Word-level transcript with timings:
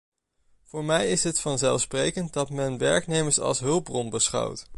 Voor 0.63 0.83
mij 0.85 1.09
is 1.11 1.23
het 1.23 1.39
vanzelfsprekend 1.39 2.33
dat 2.33 2.49
men 2.49 2.77
werknemers 2.77 3.39
als 3.39 3.59
een 3.61 3.65
hulpbron 3.67 4.09
beschouwt. 4.09 4.67